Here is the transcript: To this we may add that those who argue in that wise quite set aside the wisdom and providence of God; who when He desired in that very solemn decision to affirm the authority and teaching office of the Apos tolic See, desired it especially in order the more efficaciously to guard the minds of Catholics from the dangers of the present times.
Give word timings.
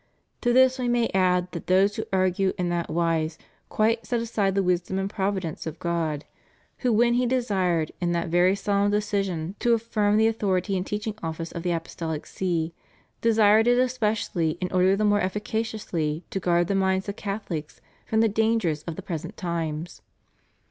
To 0.41 0.51
this 0.51 0.79
we 0.79 0.87
may 0.87 1.09
add 1.13 1.51
that 1.51 1.67
those 1.67 1.95
who 1.95 2.05
argue 2.11 2.53
in 2.57 2.69
that 2.69 2.89
wise 2.89 3.37
quite 3.69 4.03
set 4.03 4.19
aside 4.19 4.55
the 4.55 4.63
wisdom 4.63 4.97
and 4.97 5.07
providence 5.07 5.67
of 5.67 5.77
God; 5.77 6.25
who 6.79 6.91
when 6.91 7.13
He 7.13 7.27
desired 7.27 7.91
in 8.01 8.11
that 8.11 8.29
very 8.29 8.55
solemn 8.55 8.89
decision 8.89 9.53
to 9.59 9.75
affirm 9.75 10.17
the 10.17 10.25
authority 10.25 10.75
and 10.75 10.87
teaching 10.87 11.13
office 11.21 11.51
of 11.51 11.61
the 11.61 11.69
Apos 11.69 11.95
tolic 11.95 12.25
See, 12.25 12.73
desired 13.21 13.67
it 13.67 13.77
especially 13.77 14.57
in 14.59 14.71
order 14.71 14.95
the 14.95 15.05
more 15.05 15.21
efficaciously 15.21 16.23
to 16.31 16.39
guard 16.39 16.65
the 16.65 16.73
minds 16.73 17.07
of 17.07 17.15
Catholics 17.15 17.79
from 18.07 18.21
the 18.21 18.27
dangers 18.27 18.81
of 18.85 18.95
the 18.95 19.03
present 19.03 19.37
times. 19.37 20.01